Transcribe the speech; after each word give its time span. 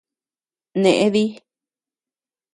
Neʼe 0.81 1.07
dí. 1.15 1.23